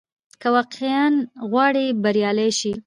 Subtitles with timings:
[0.41, 1.07] که واقعاً
[1.51, 2.71] غواړې بریالی سې،